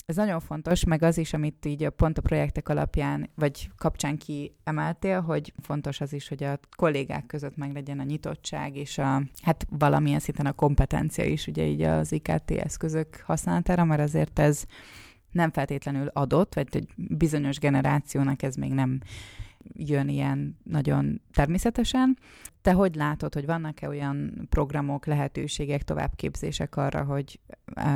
Ez 0.07 0.15
nagyon 0.15 0.39
fontos, 0.39 0.83
meg 0.83 1.03
az 1.03 1.17
is, 1.17 1.33
amit 1.33 1.65
így 1.65 1.87
pont 1.87 2.17
a 2.17 2.21
projektek 2.21 2.69
alapján, 2.69 3.29
vagy 3.35 3.69
kapcsán 3.77 4.17
kiemeltél, 4.17 5.21
hogy 5.21 5.53
fontos 5.61 6.01
az 6.01 6.13
is, 6.13 6.27
hogy 6.27 6.43
a 6.43 6.59
kollégák 6.75 7.25
között 7.25 7.57
meg 7.57 7.73
legyen 7.73 7.99
a 7.99 8.03
nyitottság, 8.03 8.75
és 8.75 8.97
a, 8.97 9.21
hát 9.41 9.67
valamilyen 9.69 10.19
szinten 10.19 10.45
a 10.45 10.51
kompetencia 10.51 11.25
is, 11.25 11.47
ugye 11.47 11.65
így 11.65 11.81
az 11.81 12.11
IKT 12.11 12.51
eszközök 12.51 13.21
használatára, 13.25 13.83
mert 13.83 14.01
azért 14.01 14.39
ez 14.39 14.63
nem 15.31 15.51
feltétlenül 15.51 16.07
adott, 16.07 16.53
vagy 16.53 16.67
egy 16.71 16.89
bizonyos 16.95 17.59
generációnak 17.59 18.43
ez 18.43 18.55
még 18.55 18.73
nem 18.73 18.99
jön 19.73 20.07
ilyen 20.07 20.57
nagyon 20.63 21.21
természetesen. 21.33 22.17
Te 22.61 22.71
hogy 22.73 22.95
látod, 22.95 23.33
hogy 23.33 23.45
vannak-e 23.45 23.87
olyan 23.87 24.47
programok, 24.49 25.05
lehetőségek, 25.05 25.83
továbbképzések 25.83 26.75
arra, 26.75 27.03
hogy 27.03 27.39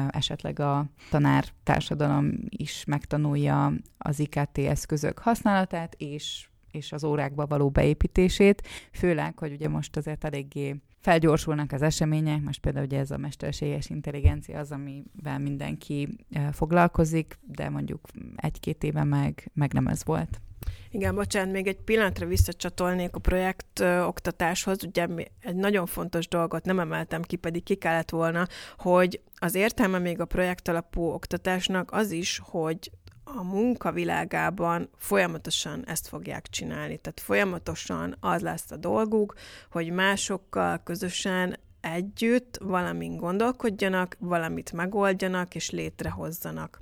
esetleg 0.10 0.60
a 0.60 0.86
tanár 1.10 1.46
társadalom 1.64 2.32
is 2.50 2.84
megtanulja 2.86 3.74
az 3.98 4.20
IKT 4.20 4.58
eszközök 4.58 5.20
használatát, 5.20 5.96
és 5.98 6.50
és 6.72 6.92
az 6.92 7.04
órákba 7.04 7.48
való 7.48 7.70
beépítését, 7.70 8.68
főleg, 8.92 9.38
hogy 9.38 9.52
ugye 9.52 9.70
most 9.70 9.98
azért 9.98 10.24
eléggé 10.24 10.82
felgyorsulnak 11.02 11.72
az 11.72 11.82
események, 11.82 12.42
most 12.42 12.60
például 12.60 12.86
ugye 12.86 13.00
ez 13.00 13.12
a 13.12 13.18
mesterséges 13.18 13.90
intelligencia 13.90 14.60
az, 14.60 14.72
amivel 14.72 15.40
mindenki 15.40 16.08
foglalkozik, 16.52 17.40
de 17.48 17.70
mondjuk 17.70 18.08
egy-két 18.36 18.84
éve 18.84 19.04
meg, 19.04 19.52
meg 19.54 19.74
nem 19.74 19.88
ez 19.88 20.06
volt. 20.06 20.42
Igen, 20.90 21.16
bocsánat, 21.16 21.54
még 21.54 21.68
egy 21.68 21.80
pillanatra 21.80 22.26
visszacsatolnék 22.26 23.16
a 23.16 23.20
projekt 23.20 23.80
ö, 23.80 24.02
oktatáshoz. 24.02 24.84
Ugye 24.84 25.08
egy 25.40 25.56
nagyon 25.56 25.86
fontos 25.86 26.28
dolgot 26.28 26.66
nem 26.66 26.80
emeltem 26.80 27.22
ki, 27.22 27.36
pedig 27.36 27.64
ki 27.64 27.76
kellett 27.76 28.10
volna, 28.10 28.48
hogy 28.78 29.22
az 29.36 29.56
értelme 29.56 30.00
még 30.00 30.20
a 30.20 30.26
projekt 30.26 30.68
alapú 30.68 31.02
oktatásnak 31.02 31.92
az 31.92 32.12
is, 32.12 32.42
hogy 32.44 32.92
a 33.24 33.44
munkavilágában 33.44 34.90
folyamatosan 34.98 35.88
ezt 35.88 36.08
fogják 36.08 36.48
csinálni. 36.48 36.98
Tehát 36.98 37.20
folyamatosan 37.20 38.16
az 38.20 38.42
lesz 38.42 38.72
a 38.72 38.76
dolguk, 38.76 39.34
hogy 39.72 39.92
másokkal 39.92 40.84
közösen 40.84 41.58
együtt 41.82 42.58
valamin 42.62 43.18
gondolkodjanak, 43.18 44.18
valamit 44.20 44.72
megoldjanak 44.72 45.56
és 45.56 45.70
létrehozzanak. 45.70 46.82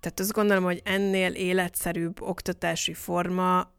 Tehát 0.00 0.20
azt 0.20 0.32
gondolom, 0.32 0.64
hogy 0.64 0.80
ennél 0.84 1.32
életszerűbb 1.32 2.20
oktatási 2.20 2.94
forma 2.94 3.72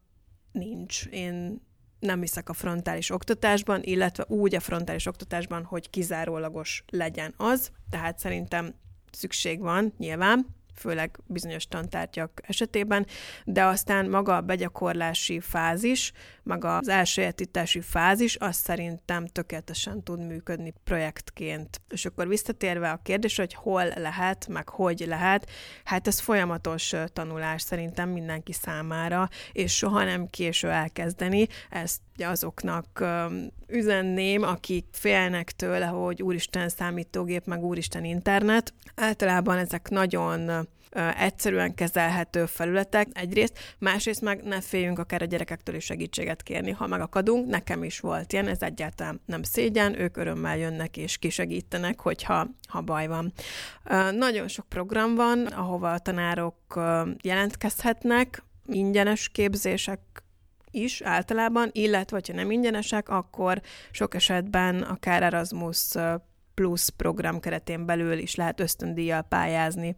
nincs. 0.51 1.05
Én 1.05 1.61
nem 1.99 2.19
hiszek 2.19 2.49
a 2.49 2.53
frontális 2.53 3.09
oktatásban, 3.09 3.81
illetve 3.83 4.25
úgy 4.27 4.55
a 4.55 4.59
frontális 4.59 5.05
oktatásban, 5.05 5.63
hogy 5.63 5.89
kizárólagos 5.89 6.83
legyen 6.89 7.33
az. 7.37 7.71
Tehát 7.89 8.19
szerintem 8.19 8.73
szükség 9.11 9.59
van 9.59 9.93
nyilván 9.97 10.45
főleg 10.75 11.19
bizonyos 11.25 11.67
tantárgyak 11.67 12.41
esetében, 12.43 13.05
de 13.45 13.63
aztán 13.63 14.09
maga 14.09 14.35
a 14.35 14.41
begyakorlási 14.41 15.39
fázis, 15.39 16.11
maga 16.43 16.77
az 16.77 16.87
elsajátítási 16.87 17.81
fázis, 17.81 18.37
az 18.37 18.55
szerintem 18.55 19.27
tökéletesen 19.27 20.03
tud 20.03 20.27
működni 20.27 20.73
projektként. 20.83 21.81
És 21.89 22.05
akkor 22.05 22.27
visszatérve 22.27 22.89
a 22.89 22.99
kérdés, 23.03 23.37
hogy 23.37 23.53
hol 23.53 23.87
lehet, 23.95 24.47
meg 24.47 24.69
hogy 24.69 25.03
lehet, 25.07 25.49
hát 25.83 26.07
ez 26.07 26.19
folyamatos 26.19 26.93
tanulás 27.13 27.61
szerintem 27.61 28.09
mindenki 28.09 28.53
számára, 28.53 29.29
és 29.51 29.75
soha 29.75 30.03
nem 30.03 30.27
késő 30.29 30.69
elkezdeni, 30.69 31.47
ezt 31.69 32.01
azoknak 32.17 33.03
üzenném, 33.67 34.43
akik 34.43 34.85
félnek 34.91 35.51
tőle, 35.51 35.85
hogy 35.85 36.21
úristen 36.21 36.69
számítógép, 36.69 37.45
meg 37.45 37.63
úristen 37.63 38.03
internet. 38.03 38.73
Általában 38.95 39.57
ezek 39.57 39.89
nagyon 39.89 40.62
egyszerűen 41.17 41.75
kezelhető 41.75 42.45
felületek 42.45 43.07
egyrészt, 43.13 43.75
másrészt 43.79 44.21
meg 44.21 44.43
ne 44.43 44.61
féljünk 44.61 44.99
akár 44.99 45.21
a 45.21 45.25
gyerekektől 45.25 45.75
is 45.75 45.85
segítséget 45.85 46.43
kérni. 46.43 46.71
Ha 46.71 46.87
megakadunk, 46.87 47.49
nekem 47.49 47.83
is 47.83 47.99
volt 47.99 48.33
ilyen, 48.33 48.47
ez 48.47 48.61
egyáltalán 48.61 49.21
nem 49.25 49.43
szégyen, 49.43 49.99
ők 49.99 50.17
örömmel 50.17 50.57
jönnek 50.57 50.97
és 50.97 51.17
kisegítenek, 51.17 51.99
hogyha 51.99 52.47
ha 52.67 52.81
baj 52.81 53.07
van. 53.07 53.33
Nagyon 54.11 54.47
sok 54.47 54.69
program 54.69 55.15
van, 55.15 55.45
ahova 55.45 55.91
a 55.91 55.99
tanárok 55.99 56.55
jelentkezhetnek, 57.21 58.43
ingyenes 58.65 59.29
képzések 59.29 59.99
is 60.71 61.01
általában, 61.01 61.69
illetve 61.71 62.21
ha 62.27 62.33
nem 62.33 62.51
ingyenesek, 62.51 63.09
akkor 63.09 63.61
sok 63.91 64.15
esetben 64.15 64.81
akár 64.81 65.23
Erasmus 65.23 65.93
plusz 66.53 66.89
program 66.89 67.39
keretén 67.39 67.85
belül 67.85 68.17
is 68.17 68.35
lehet 68.35 68.59
ösztöndíjjal 68.59 69.21
pályázni 69.21 69.95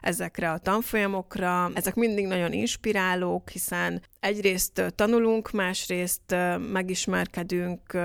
ezekre 0.00 0.50
a 0.50 0.58
tanfolyamokra. 0.58 1.70
Ezek 1.74 1.94
mindig 1.94 2.26
nagyon 2.26 2.52
inspirálók, 2.52 3.48
hiszen 3.48 4.02
egyrészt 4.20 4.92
tanulunk, 4.94 5.50
másrészt 5.50 6.36
megismerkedünk 6.72 7.98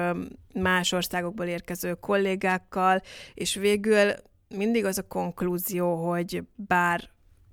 más 0.54 0.92
országokból 0.92 1.46
érkező 1.46 1.94
kollégákkal, 1.94 3.02
és 3.34 3.56
végül 3.56 4.14
mindig 4.48 4.86
az 4.86 4.98
a 4.98 5.08
konklúzió, 5.08 5.96
hogy 6.10 6.44
bár 6.56 7.10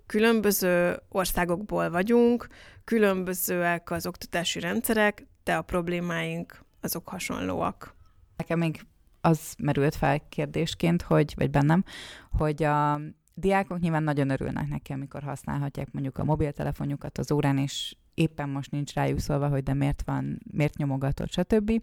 különböző 0.07 0.99
országokból 1.09 1.91
vagyunk, 1.91 2.47
különbözőek 2.85 3.91
az 3.91 4.07
oktatási 4.07 4.61
rendszerek, 4.61 5.27
de 5.45 5.55
a 5.57 5.63
problémáink 5.63 6.65
azok 6.81 7.09
hasonlóak. 7.09 7.95
Nekem 8.37 8.59
még 8.59 8.81
az 9.21 9.55
merült 9.59 9.95
fel 9.95 10.29
kérdésként, 10.29 11.03
hogy, 11.03 11.35
vagy 11.37 11.51
bennem, 11.51 11.85
hogy 12.31 12.63
a 12.63 13.01
diákok 13.35 13.81
nyilván 13.81 14.03
nagyon 14.03 14.31
örülnek 14.31 14.69
neki, 14.69 14.93
amikor 14.93 15.23
használhatják 15.23 15.93
mondjuk 15.93 16.19
a 16.19 16.25
mobiltelefonjukat 16.25 17.19
az 17.19 17.33
órán, 17.33 17.59
és 17.59 17.97
éppen 18.21 18.49
most 18.49 18.71
nincs 18.71 18.93
rájuk 18.93 19.19
szólva, 19.19 19.49
hogy 19.49 19.63
de 19.63 19.75
miért 19.75 20.03
van, 20.07 20.41
miért 20.51 20.77
nyomogatott, 20.77 21.31
stb. 21.31 21.83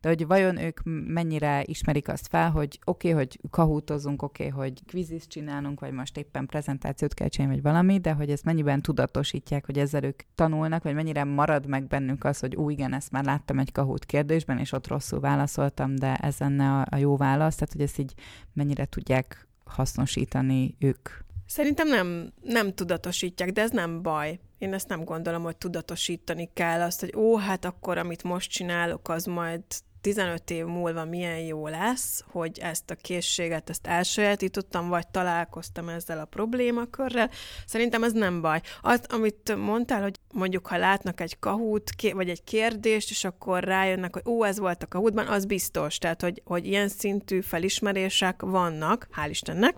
De 0.00 0.08
hogy 0.08 0.26
vajon 0.26 0.56
ők 0.56 0.80
mennyire 1.06 1.62
ismerik 1.64 2.08
azt 2.08 2.26
fel, 2.28 2.50
hogy 2.50 2.78
oké, 2.84 3.10
okay, 3.10 3.20
hogy 3.20 3.40
kahútozunk, 3.50 4.22
oké, 4.22 4.46
okay, 4.46 4.58
hogy 4.58 4.84
kvízis 4.86 5.26
csinálunk, 5.26 5.80
vagy 5.80 5.92
most 5.92 6.16
éppen 6.16 6.46
prezentációt 6.46 7.14
kell 7.14 7.28
csinálni, 7.28 7.54
vagy 7.54 7.72
valami, 7.72 7.98
de 7.98 8.12
hogy 8.12 8.30
ezt 8.30 8.44
mennyiben 8.44 8.82
tudatosítják, 8.82 9.66
hogy 9.66 9.78
ezzel 9.78 10.04
ők 10.04 10.22
tanulnak, 10.34 10.82
vagy 10.82 10.94
mennyire 10.94 11.24
marad 11.24 11.66
meg 11.66 11.86
bennünk 11.86 12.24
az, 12.24 12.38
hogy 12.38 12.56
úgy 12.56 12.78
igen, 12.78 12.94
ezt 12.94 13.10
már 13.10 13.24
láttam 13.24 13.58
egy 13.58 13.72
kahút 13.72 14.04
kérdésben, 14.04 14.58
és 14.58 14.72
ott 14.72 14.86
rosszul 14.86 15.20
válaszoltam, 15.20 15.94
de 15.94 16.14
ez 16.14 16.38
lenne 16.38 16.70
a, 16.70 16.86
a 16.90 16.96
jó 16.96 17.16
válasz, 17.16 17.54
tehát 17.54 17.72
hogy 17.72 17.82
ezt 17.82 17.98
így 17.98 18.14
mennyire 18.52 18.84
tudják 18.84 19.48
hasznosítani 19.64 20.76
ők 20.78 21.08
Szerintem 21.46 21.88
nem, 21.88 22.32
nem 22.42 22.74
tudatosítják, 22.74 23.50
de 23.52 23.60
ez 23.60 23.70
nem 23.70 24.02
baj. 24.02 24.38
Én 24.58 24.72
ezt 24.72 24.88
nem 24.88 25.04
gondolom, 25.04 25.42
hogy 25.42 25.56
tudatosítani 25.56 26.50
kell 26.54 26.80
azt, 26.80 27.00
hogy 27.00 27.12
ó, 27.16 27.36
hát 27.36 27.64
akkor 27.64 27.98
amit 27.98 28.22
most 28.22 28.50
csinálok, 28.50 29.08
az 29.08 29.24
majd 29.24 29.62
15 30.00 30.50
év 30.50 30.64
múlva 30.64 31.04
milyen 31.04 31.38
jó 31.38 31.66
lesz, 31.66 32.24
hogy 32.30 32.58
ezt 32.58 32.90
a 32.90 32.94
készséget, 32.94 33.70
ezt 33.70 33.86
elsajátítottam, 33.86 34.88
vagy 34.88 35.08
találkoztam 35.08 35.88
ezzel 35.88 36.18
a 36.18 36.24
problémakörrel. 36.24 37.30
Szerintem 37.66 38.02
ez 38.04 38.12
nem 38.12 38.40
baj. 38.40 38.60
Az, 38.80 39.00
amit 39.08 39.56
mondtál, 39.56 40.02
hogy 40.02 40.16
mondjuk, 40.32 40.66
ha 40.66 40.76
látnak 40.76 41.20
egy 41.20 41.38
kahút, 41.38 41.90
vagy 42.12 42.28
egy 42.28 42.44
kérdést, 42.44 43.10
és 43.10 43.24
akkor 43.24 43.64
rájönnek, 43.64 44.12
hogy 44.12 44.22
ó, 44.26 44.44
ez 44.44 44.58
volt 44.58 44.82
a 44.82 44.86
kahútban, 44.86 45.26
az 45.26 45.44
biztos. 45.44 45.98
Tehát, 45.98 46.22
hogy, 46.22 46.42
hogy 46.44 46.66
ilyen 46.66 46.88
szintű 46.88 47.40
felismerések 47.40 48.42
vannak, 48.42 49.08
hál' 49.16 49.28
Istennek, 49.30 49.76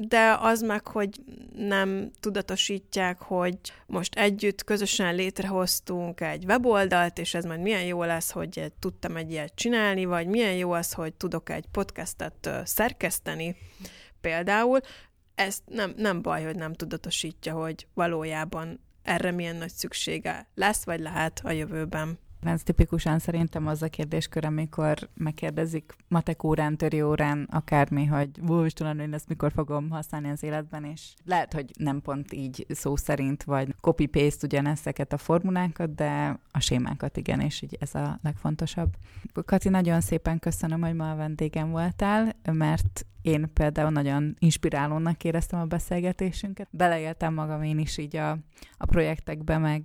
de 0.00 0.36
az 0.40 0.60
meg, 0.60 0.86
hogy 0.86 1.20
nem 1.56 2.10
tudatosítják, 2.20 3.20
hogy 3.20 3.58
most 3.86 4.14
együtt 4.14 4.64
közösen 4.64 5.14
létrehoztunk 5.14 6.20
egy 6.20 6.44
weboldalt, 6.44 7.18
és 7.18 7.34
ez 7.34 7.44
majd 7.44 7.60
milyen 7.60 7.84
jó 7.84 8.02
lesz, 8.02 8.30
hogy 8.30 8.72
tudtam 8.78 9.16
egy 9.16 9.30
ilyet 9.30 9.54
csinálni, 9.54 10.04
vagy 10.04 10.26
milyen 10.26 10.54
jó 10.54 10.72
az, 10.72 10.92
hogy 10.92 11.14
tudok 11.14 11.50
egy 11.50 11.64
podcastet 11.72 12.50
szerkeszteni 12.64 13.56
például. 14.20 14.80
Ez 15.34 15.58
nem, 15.66 15.92
nem 15.96 16.22
baj, 16.22 16.44
hogy 16.44 16.56
nem 16.56 16.72
tudatosítja, 16.72 17.54
hogy 17.54 17.86
valójában 17.94 18.80
erre 19.02 19.30
milyen 19.30 19.56
nagy 19.56 19.72
szüksége 19.72 20.48
lesz, 20.54 20.84
vagy 20.84 21.00
lehet 21.00 21.40
a 21.44 21.50
jövőben. 21.50 22.18
Ez 22.42 22.62
tipikusan 22.62 23.18
szerintem 23.18 23.66
az 23.66 23.82
a 23.82 23.88
kérdéskör, 23.88 24.44
amikor 24.44 25.08
megkérdezik 25.14 25.92
matek 26.08 26.44
órán, 26.44 26.76
töri 26.76 27.02
órán, 27.02 27.48
akármi, 27.50 28.04
hogy 28.04 28.40
bústulan, 28.40 29.00
én 29.00 29.12
ezt 29.14 29.28
mikor 29.28 29.52
fogom 29.52 29.90
használni 29.90 30.30
az 30.30 30.42
életben, 30.42 30.84
és 30.84 31.14
lehet, 31.24 31.52
hogy 31.52 31.70
nem 31.78 32.00
pont 32.00 32.32
így 32.32 32.66
szó 32.68 32.96
szerint, 32.96 33.42
vagy 33.42 33.74
copy-paste 33.80 34.46
ugyanezeket 34.46 35.12
a 35.12 35.18
formulákat, 35.18 35.94
de 35.94 36.38
a 36.50 36.60
sémákat 36.60 37.16
igen, 37.16 37.40
és 37.40 37.62
így 37.62 37.76
ez 37.80 37.94
a 37.94 38.18
legfontosabb. 38.22 38.94
Kati, 39.44 39.68
nagyon 39.68 40.00
szépen 40.00 40.38
köszönöm, 40.38 40.82
hogy 40.82 40.94
ma 40.94 41.10
a 41.10 41.16
vendégem 41.16 41.70
voltál, 41.70 42.36
mert 42.52 43.06
én 43.22 43.52
például 43.52 43.90
nagyon 43.90 44.36
inspirálónak 44.38 45.24
éreztem 45.24 45.60
a 45.60 45.64
beszélgetésünket. 45.64 46.68
Beleéltem 46.70 47.34
magam 47.34 47.62
én 47.62 47.78
is 47.78 47.98
így 47.98 48.16
a, 48.16 48.30
a 48.76 48.86
projektekbe, 48.86 49.58
meg, 49.58 49.84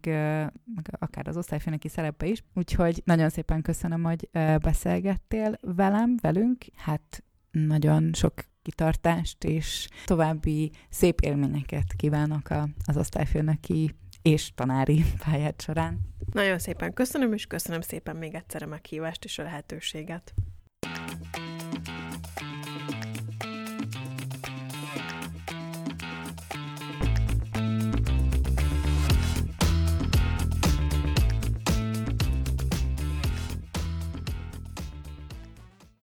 meg 0.75 0.87
akár 0.99 1.27
az 1.27 1.37
osztályfőnöki 1.37 1.87
szerepe 1.87 2.25
is. 2.25 2.43
Úgyhogy 2.53 3.01
nagyon 3.05 3.29
szépen 3.29 3.61
köszönöm, 3.61 4.03
hogy 4.03 4.29
beszélgettél 4.61 5.57
velem, 5.61 6.17
velünk. 6.21 6.65
Hát 6.75 7.23
nagyon 7.51 8.09
sok 8.13 8.33
kitartást 8.61 9.43
és 9.43 9.87
további 10.05 10.71
szép 10.89 11.19
élményeket 11.19 11.93
kívánok 11.95 12.49
a, 12.49 12.69
az 12.85 12.97
osztályfőnöki 12.97 13.95
és 14.21 14.51
tanári 14.55 15.03
pályát 15.25 15.61
során. 15.61 15.99
Nagyon 16.31 16.59
szépen 16.59 16.93
köszönöm, 16.93 17.33
és 17.33 17.45
köszönöm 17.45 17.81
szépen 17.81 18.15
még 18.15 18.33
egyszer 18.33 18.63
a 18.63 18.65
meghívást 18.67 19.23
és 19.23 19.39
a 19.39 19.43
lehetőséget. 19.43 20.33